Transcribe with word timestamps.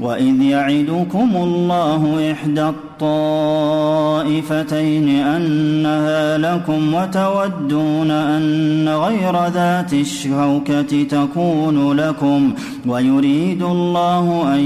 وإذ 0.00 0.42
يعدكم 0.42 1.30
الله 1.36 2.32
إحدى 2.32 2.72
الطائفتين 3.00 5.08
أنها 5.08 6.38
لكم 6.38 6.94
وتودون 6.94 8.10
أن 8.10 8.88
غير 8.88 9.46
ذات 9.46 9.92
الشوكة 9.92 11.02
تكون 11.02 11.92
لكم 11.92 12.52
ويريد 12.86 13.62
الله 13.62 14.54
أن 14.54 14.60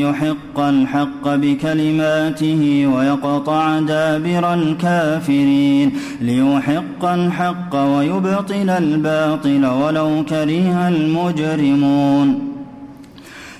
يحق 0.00 0.60
الحق 0.60 1.28
بكلماته 1.28 2.86
ويقطع 2.94 3.80
دابر 3.80 4.54
الكافرين 4.54 5.92
ليحق 6.20 7.04
الحق 7.04 7.74
ويبطل 7.74 8.70
الباطل 8.70 9.66
ولو 9.66 10.24
كره 10.28 10.88
المجرمون 10.88 12.49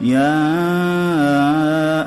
يا 0.00 0.36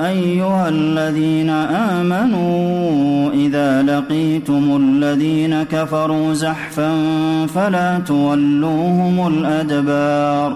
أيها 0.09 0.69
الذين 0.69 1.49
آمنوا 1.49 3.31
إذا 3.33 3.81
لقيتم 3.83 4.77
الذين 4.77 5.63
كفروا 5.63 6.33
زحفا 6.33 6.91
فلا 7.47 7.99
تولوهم 7.99 9.27
الأدبار 9.27 10.55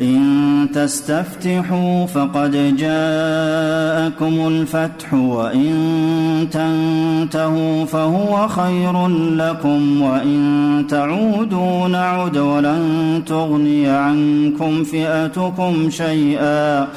إن 0.00 0.68
تستفتحوا 0.74 2.06
فقد 2.06 2.76
جاءكم 2.76 4.48
الفتح 4.48 5.14
وإن 5.14 5.74
تنتهوا 6.50 7.84
فهو 7.84 8.48
خير 8.48 9.08
لكم 9.36 10.02
وإن 10.02 10.84
تعودوا 10.88 11.88
نعد 11.88 12.36
ولن 12.38 13.22
تغني 13.26 13.88
عنكم 13.88 14.84
فئتكم 14.84 15.90
شيئا 15.90 16.88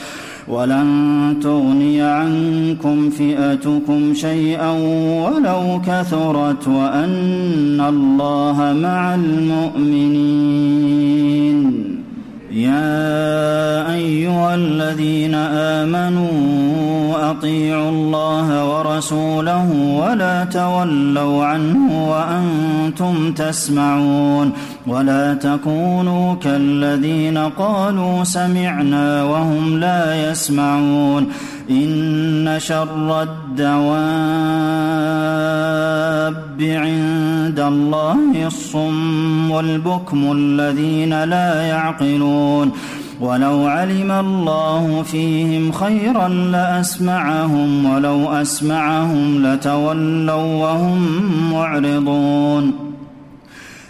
ولن 0.48 1.38
تغني 1.44 2.02
عنكم 2.02 3.10
فئتكم 3.10 4.14
شيئا 4.14 4.72
ولو 5.26 5.82
كثرت 5.88 6.68
وأن 6.68 7.82
الله 7.90 8.78
مع 8.82 9.16
المؤمنين. 9.16 10.34
يا 12.54 13.94
أيها 13.94 14.56
الذين 14.56 15.36
آمنوا 15.82 16.30
أطيعوا 17.32 17.90
الله 17.90 18.70
ورسوله 18.70 19.72
ولا 20.02 20.44
تولوا 20.44 21.46
عنه 21.46 22.10
وأنتم 22.10 23.34
تسمعون 23.34 24.52
ولا 24.88 25.34
تكونوا 25.34 26.36
كالذين 26.36 27.38
قالوا 27.38 28.24
سمعنا 28.24 29.24
وهم 29.24 29.80
لا 29.80 30.32
يسمعون. 30.32 31.28
إن 31.70 32.56
شر 32.58 33.22
الدواب 33.22 33.64
عند 36.62 37.60
الله 37.60 38.48
الصم 38.48 39.52
والبكم 39.52 40.32
الذين 40.32 41.24
لا 41.24 41.62
يعقلون. 41.62 42.72
ولو 43.22 43.68
علم 43.68 44.12
الله 44.12 45.04
فيهم 45.04 45.72
خيرا 45.72 46.28
لأسمعهم 46.28 47.86
ولو 47.86 48.30
أسمعهم 48.30 49.46
لتولوا 49.48 50.36
وهم 50.36 51.00
معرضون. 51.52 52.93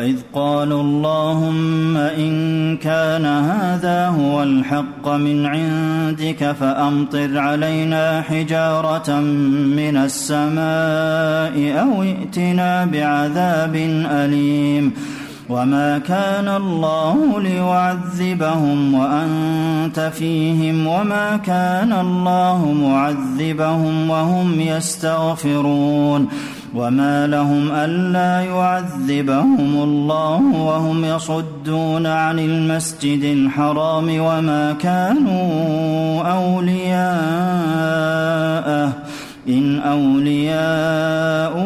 واذ 0.00 0.16
قالوا 0.34 0.82
اللهم 0.82 1.96
ان 1.96 2.76
كان 2.76 3.26
هذا 3.26 4.06
هو 4.06 4.42
الحق 4.42 5.08
من 5.08 5.46
عندك 5.46 6.52
فامطر 6.52 7.38
علينا 7.38 8.22
حجاره 8.22 9.20
من 9.20 9.96
السماء 9.96 11.82
أو 11.82 12.02
ائتنا 12.02 12.84
بعذاب 12.84 13.76
اليم 14.10 14.92
وما 15.48 15.98
كان 15.98 16.48
الله 16.48 17.40
ليعذبهم 17.40 18.94
وانت 18.94 20.10
فيهم 20.14 20.86
وما 20.86 21.36
كان 21.36 21.92
الله 21.92 22.72
معذبهم 22.72 24.10
وهم 24.10 24.60
يستغفرون 24.60 26.28
وما 26.74 27.26
لهم 27.26 27.70
الا 27.70 28.40
يعذبهم 28.40 29.82
الله 29.82 30.40
وهم 30.54 31.04
يصدون 31.04 32.06
عن 32.06 32.38
المسجد 32.38 33.24
الحرام 33.24 34.20
وما 34.20 34.72
كانوا 34.72 36.22
اولياءه 36.22 37.50
ان 39.48 39.78
اولياؤه 39.78 41.60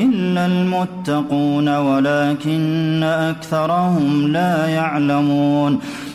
الا 0.00 0.46
المتقون 0.46 1.76
ولكن 1.76 3.02
اكثرهم 3.02 4.32
لا 4.32 4.66
يعلمون 4.66 5.78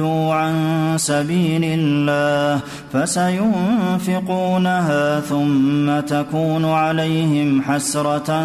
عن 0.00 0.54
سبيل 0.96 1.60
الله 1.64 2.60
فسينفقونها 2.92 4.40
ثم 5.20 6.00
تكون 6.00 6.64
عليهم 6.64 7.62
حسرة 7.62 8.44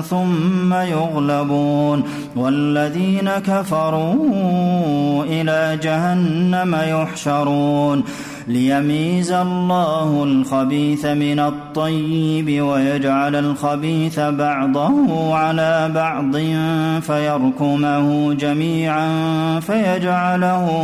ثم 0.00 0.74
يغلبون 0.74 2.02
والذين 2.36 3.30
كفروا 3.30 5.24
إلى 5.24 5.78
جهنم 5.82 6.74
يحشرون 6.74 8.04
ليميز 8.48 9.32
الله 9.32 10.24
الخبيث 10.24 11.06
من 11.06 11.40
الطيب 11.40 12.62
ويجعل 12.62 13.36
الخبيث 13.36 14.20
بعضه 14.20 15.34
على 15.34 15.90
بعض 15.94 16.36
فيركمه 17.00 18.34
جميعا 18.34 19.10
فيجعله 19.60 20.83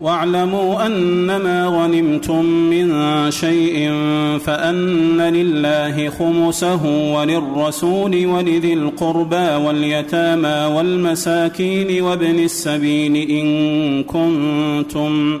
واعلموا 0.00 0.86
أنما 0.86 1.66
غنمتم 1.66 2.44
من 2.44 2.90
شيء 3.30 3.90
فأن 4.38 5.20
لله 5.20 6.10
خمسه 6.10 7.12
وللرسول 7.14 8.26
ولذي 8.26 8.72
القربى 8.72 9.64
واليتامى 9.66 10.74
والمساكين 10.76 12.02
وابن 12.02 12.38
السبيل 12.38 13.30
إن 13.30 14.02
كنتم 14.04 15.40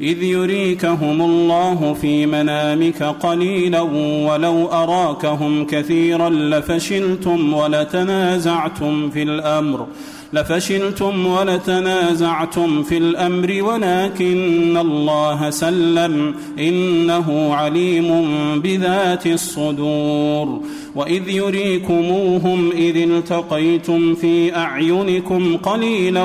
إذ 0.00 0.22
يريكهم 0.22 1.22
الله 1.22 1.94
في 2.00 2.26
منامك 2.26 3.02
قليلا 3.02 3.80
ولو 4.28 4.66
أراكهم 4.66 5.66
كثيرا 5.66 6.28
لفشلتم 6.28 7.54
ولتنازعتم 7.54 9.10
في 9.10 9.22
الأمر. 9.22 9.86
لفشلتم 10.32 11.26
ولتنازعتم 11.26 12.82
في 12.82 12.96
الأمر 12.96 13.62
ولكن 13.62 14.76
الله 14.76 15.50
سلم. 15.50 16.34
إنه 16.58 17.54
عليم 17.54 18.24
بذات 18.60 19.26
الصدور. 19.26 20.60
وإذ 20.94 21.28
يريكموهم 21.28 22.70
إذ 22.70 22.96
التقيتم 22.96 24.14
في 24.14 24.56
أعينكم 24.56 25.56
قليلا 25.56 26.24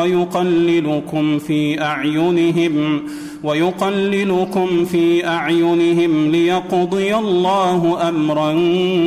ويقللكم 0.00 1.38
في 1.38 1.82
أعينهم 1.82 3.02
ويقللكم 3.44 4.84
في 4.84 5.26
أعينهم 5.26 6.30
ليقضي 6.30 7.14
الله 7.14 8.08
امرا 8.08 8.52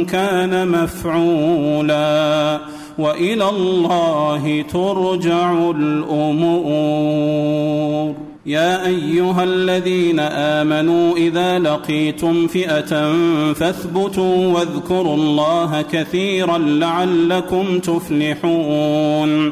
كان 0.03 0.67
مفعولا. 0.67 2.59
وإلى 2.99 3.49
الله 3.49 4.61
ترجع 4.61 5.71
الأمور. 5.75 7.29
يا 8.45 8.85
أيها 8.85 9.43
الذين 9.43 10.19
آمنوا 10.19 11.17
إذا 11.17 11.59
لقيتم 11.59 12.47
فئة 12.47 13.13
فاثبتوا 13.53 14.47
واذكروا 14.47 15.15
الله 15.15 15.81
كثيرا 15.91 16.57
لعلكم 16.57 17.79
تفلحون. 17.79 19.51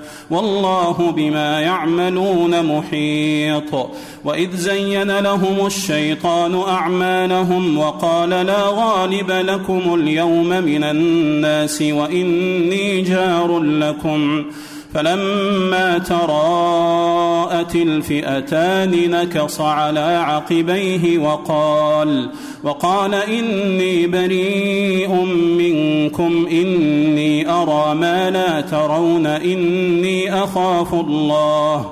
والله 0.31 1.11
بما 1.15 1.59
يعملون 1.59 2.65
محيط. 2.65 3.89
وإذ 4.25 4.55
زين 4.55 5.19
لهم 5.19 5.65
الشيطان 5.65 6.61
أعمالهم 6.67 7.77
وقال 7.77 8.29
لا 8.29 8.67
غالب 8.67 9.31
لكم 9.31 9.81
اليوم 9.93 10.49
من 10.49 10.83
الناس 10.83 11.81
وإني 11.81 13.01
جار 13.01 13.59
لكم. 13.59 14.45
فلما 14.93 15.97
تراءت 15.97 17.75
الفئتان 17.75 19.11
نكص 19.11 19.61
على 19.61 20.23
عقبيه 20.25 21.17
وقال 21.17 22.29
وقال 22.63 23.13
إني 23.15 24.07
بريء 24.07 25.13
منكم 25.57 26.47
إني 26.51 27.49
أرى 27.49 27.95
ما 27.95 28.29
لا 28.29 28.61
ترون 28.61 29.25
إني 29.25 30.43
أخاف 30.43 30.93
الله. 30.93 31.91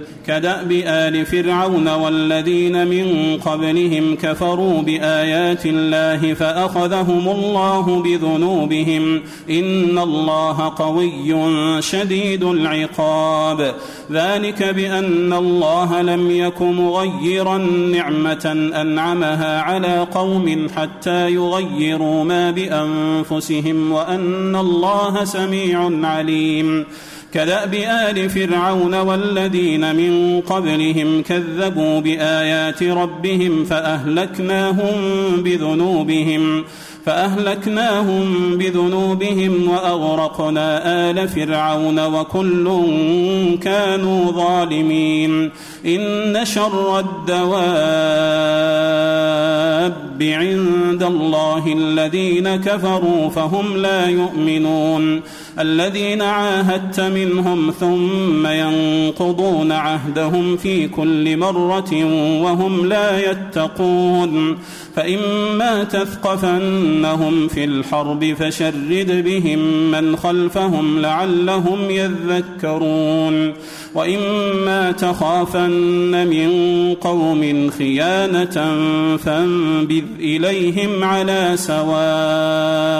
كدأب 0.27 0.71
آل 0.85 1.25
فرعون 1.25 1.87
والذين 1.87 2.87
من 2.87 3.37
قبلهم 3.45 4.15
كفروا 4.15 4.81
بآيات 4.81 5.65
الله 5.65 6.33
فأخذهم 6.33 7.29
الله 7.29 8.01
بذنوبهم 8.01 9.21
إن 9.49 9.97
الله 9.97 10.73
قوي 10.75 11.81
شديد 11.81 12.43
العقاب. 12.43 13.75
ذلك 14.11 14.63
بأن 14.63 15.33
الله 15.33 16.01
لم 16.01 16.31
يك 16.31 16.61
مغيرا 16.61 17.57
نعمة 17.57 18.71
أنعمها 18.81 19.61
على 19.61 20.07
قوم 20.13 20.67
حتى 20.75 21.31
يغيروا 21.31 22.23
ما 22.23 22.51
بأنفسهم 22.51 23.91
وأن 23.91 24.55
الله 24.55 25.23
سميع 25.25 25.91
عليم. 26.03 26.85
كدأب 27.33 27.73
آل 27.73 28.29
فرعون 28.29 28.95
والذين 28.95 29.95
من 29.95 30.41
قبلهم 30.41 31.21
كذبوا 31.21 31.99
بآيات 31.99 32.83
ربهم 32.83 33.65
فأهلكناهم 33.65 34.93
بذنوبهم 35.37 36.63
فأهلكناهم 37.05 38.57
بذنوبهم 38.57 39.69
وأغرقنا 39.69 40.81
آل 41.09 41.27
فرعون 41.29 42.05
وكل 42.05 42.81
كانوا 43.63 44.31
ظالمين 44.31 45.51
إن 45.85 46.39
شر 46.45 46.99
الدواب 46.99 48.51
عند 50.21 51.03
الله 51.03 51.73
الذين 51.77 52.55
كفروا 52.55 53.29
فهم 53.29 53.77
لا 53.77 54.07
يؤمنون. 54.07 55.21
الذين 55.59 56.21
عاهدت 56.21 56.99
منهم 56.99 57.71
ثم 57.79 58.47
ينقضون 58.47 59.71
عهدهم 59.71 60.57
في 60.57 60.87
كل 60.87 61.37
مرة 61.37 62.05
وهم 62.43 62.85
لا 62.85 63.31
يتقون. 63.31 64.57
فإما 64.95 65.83
تثقفنهم 65.83 67.47
في 67.47 67.63
الحرب 67.63 68.35
فشرد 68.39 69.23
بهم 69.25 69.59
من 69.91 70.15
خلفهم 70.15 70.99
لعلهم 70.99 71.89
يذكرون. 71.89 73.53
وإما 73.95 74.91
تخافن 74.91 76.27
من 76.27 76.51
قوم 77.01 77.69
خيانة 77.69 78.77
فانبذ 79.17 80.03
إليهم 80.19 81.03
على 81.03 81.51
سواء 81.55 82.91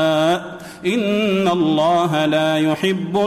إن 0.86 1.48
الله 1.48 2.26
لا 2.26 2.58
يحب 2.58 3.18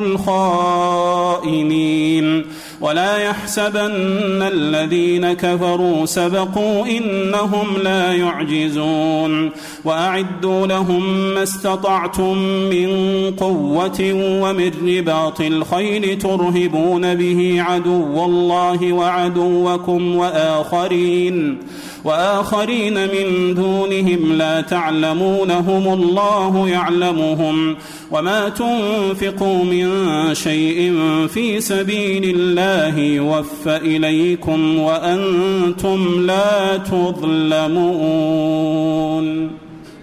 الخائنين 1.42 2.44
ولا 2.80 3.18
يحسبن 3.18 4.42
الذين 4.42 5.32
كفروا 5.32 6.06
سبقوا 6.06 6.86
إنهم 6.86 7.66
لا 7.82 8.12
يعجزون 8.12 9.50
وأعدوا 9.84 10.66
لهم 10.66 11.34
ما 11.34 11.42
استطعتم 11.42 12.38
من 12.70 12.90
قوة 13.36 14.12
ومن 14.42 14.70
رباط 14.86 15.40
الخيل 15.40 16.18
ترهبون 16.18 17.14
به 17.14 17.56
عدو 17.58 18.24
الله 18.24 18.92
وعدوكم 18.92 20.16
وآخرين 20.16 21.58
وآخرين 22.04 22.94
من 22.94 23.54
دونهم 23.54 24.32
لا 24.32 24.60
تعلمونهم 24.60 25.92
الله 25.92 26.68
يعلمهم 26.68 27.76
وما 28.10 28.48
تنفقوا 28.48 29.64
من 29.64 29.88
شيء 30.34 30.92
في 31.28 31.60
سبيل 31.60 32.36
الله 32.36 32.98
يوفى 32.98 33.76
إليكم 33.76 34.78
وأنتم 34.78 36.26
لا 36.26 36.76
تظلمون 36.76 38.04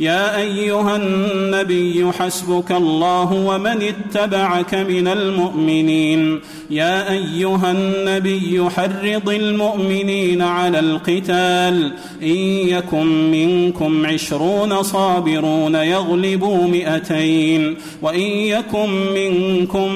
يا 0.00 0.36
أيها 0.36 0.96
النبي 0.96 2.12
حسبك 2.18 2.72
الله 2.72 3.32
ومن 3.32 3.82
اتبعك 3.82 4.74
من 4.74 5.08
المؤمنين. 5.08 6.40
يا 6.70 7.12
أيها 7.12 7.70
النبي 7.70 8.70
حرض 8.70 9.28
المؤمنين 9.28 10.42
على 10.42 10.78
القتال. 10.78 11.92
إن 12.22 12.36
يكن 12.68 13.30
منكم 13.30 14.06
عشرون 14.06 14.82
صابرون 14.82 15.74
يغلبوا 15.74 16.68
مئتين. 16.68 17.76
وإن 18.02 18.20
يكن 18.20 18.88
منكم 19.14 19.88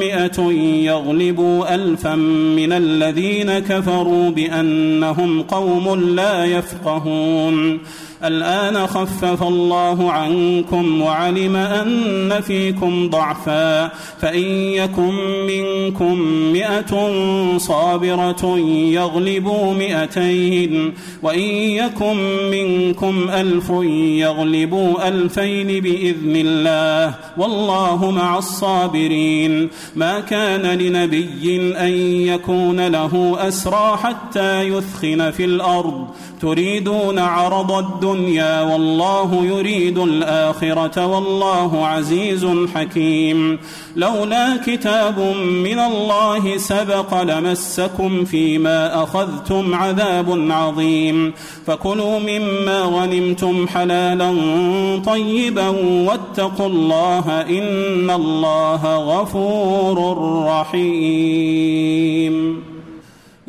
مئة 0.00 0.40
يغلبوا 0.84 1.74
الفا 1.74 2.14
من 2.56 2.72
الذين 2.72 3.58
كفروا 3.58 4.30
بأنهم 4.30 5.42
قوم 5.42 6.14
لا 6.14 6.44
يفقهون. 6.44 7.80
الآن 8.24 8.86
خفف 8.86 9.42
الله 9.42 10.12
عنكم 10.12 11.02
وعلم 11.02 11.56
أن 11.56 12.40
فيكم 12.40 13.10
ضعفا 13.10 13.88
فإن 14.20 14.44
يكن 14.54 15.14
منكم 15.46 16.20
مئة 16.52 17.10
صابرة 17.58 18.58
يغلبوا 18.68 19.74
مئتين 19.74 20.94
وإن 21.22 21.48
يكن 21.50 22.16
منكم 22.50 23.30
ألف 23.30 23.70
يغلبوا 24.20 25.08
ألفين 25.08 25.82
بإذن 25.82 26.36
الله 26.36 27.14
والله 27.36 28.10
مع 28.10 28.38
الصابرين 28.38 29.68
ما 29.96 30.20
كان 30.20 30.78
لنبي 30.78 31.74
أن 31.76 31.92
يكون 32.26 32.86
له 32.86 33.36
أسرى 33.48 33.96
حتى 33.96 34.62
يثخن 34.62 35.30
في 35.30 35.44
الأرض 35.44 36.06
تريدون 36.40 37.18
عرض 37.18 37.72
الدنيا 37.72 38.09
والله 38.62 39.44
يريد 39.44 39.98
الآخرة 39.98 41.06
والله 41.06 41.86
عزيز 41.86 42.46
حكيم. 42.74 43.58
لولا 43.96 44.60
كتاب 44.66 45.18
من 45.38 45.78
الله 45.78 46.56
سبق 46.56 47.22
لمسكم 47.22 48.24
فيما 48.24 49.02
أخذتم 49.02 49.74
عذاب 49.74 50.46
عظيم. 50.50 51.32
فكلوا 51.66 52.18
مما 52.18 52.80
غنمتم 52.82 53.68
حلالا 53.68 54.34
طيبا 55.06 55.68
واتقوا 56.08 56.66
الله 56.66 57.40
إن 57.40 58.10
الله 58.10 58.96
غفور 58.96 60.16
رحيم. 60.46 61.90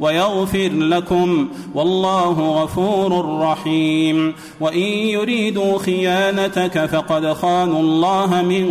ويغفر 0.00 0.70
لكم 0.72 1.48
والله 1.74 2.62
غفور 2.62 3.40
رحيم. 3.40 4.34
وإن 4.60 4.78
يريدوا 4.78 5.78
خيانتك 5.78 6.86
فقد 6.86 7.32
خانوا 7.32 7.80
الله 7.80 8.42
من 8.42 8.66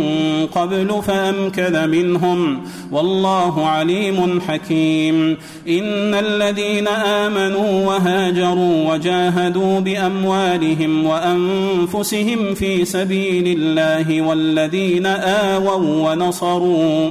قبل 0.54 1.02
فأمكن 1.06 1.88
منهم 1.88 2.60
والله 2.92 3.66
عليم 3.66 4.40
حكيم. 4.40 5.36
إن 5.68 6.14
الذين 6.14 6.88
آمنوا 6.88 7.86
وهاجروا 7.86 8.92
وجاهدوا 8.92 9.80
بأموالهم 9.80 11.06
وأنفسهم 11.06 12.54
في 12.54 12.84
سبيل 12.84 13.58
الله 13.58 14.22
والذين 14.22 15.06
آووا 15.06 16.12
ونصروا 16.12 17.10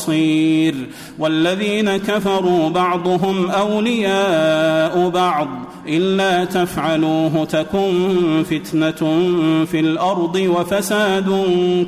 والذين 1.19 1.97
كفروا 1.97 2.69
بعضهم 2.69 3.49
أولياء 3.49 5.09
بعض 5.09 5.47
إلا 5.87 6.45
تفعلوه 6.45 7.45
تكن 7.45 8.43
فتنة 8.43 9.01
في 9.65 9.79
الأرض 9.79 10.35
وفساد 10.35 11.29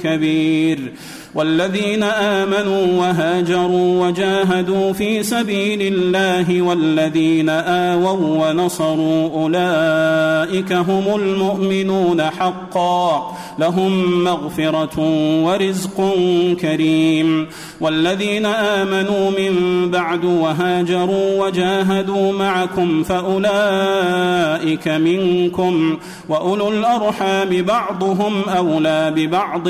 كبير 0.04 0.94
والذين 1.36 2.04
آمنوا 2.04 2.86
وهاجروا 3.00 4.08
وجاهدوا 4.08 4.94
في 4.94 5.24
سبيل 5.24 5.82
الله 5.82 6.62
والذين 6.62 7.50
آووا 7.50 8.50
ونصروا 8.50 9.30
أولئك 9.30 10.72
هم 10.74 11.16
المؤمنون 11.16 12.22
حقا 12.22 13.38
لهم 13.60 14.24
مغفرة 14.24 15.00
ورزق 15.44 16.16
كريم 16.62 17.48
والذين 17.82 18.46
آمنوا 18.46 19.32
من 19.32 19.92
بعد 19.92 20.26
وهاجروا 20.26 21.46
وجاهدوا 21.46 22.34
معكم 22.34 23.04
فأولئك 23.04 24.88
منكم 24.88 25.98
وأولو 26.30 26.68
الأرحام 26.70 27.62
بعضهم 27.62 28.44
أولى 28.50 29.14
ببعض 29.16 29.70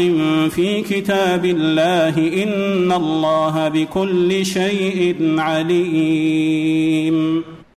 في 0.50 0.82
كتاب 0.90 1.53
الله 1.54 2.44
إن 2.44 2.92
الله 2.92 3.56
بكل 3.70 4.46
شيء 4.46 5.16
عليم. 5.38 7.18